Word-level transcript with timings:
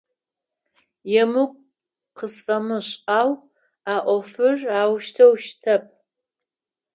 Емыкӏу 1.21 1.59
къысфэмышӏ, 2.17 2.91
ау 3.17 3.31
а 3.93 3.95
ӏофыр 4.05 4.57
аущтэу 4.79 5.33
щытэп. 5.43 5.83